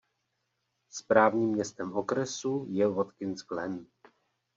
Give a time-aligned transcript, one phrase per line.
[0.91, 3.85] Správním městem okresu je Watkins Glen.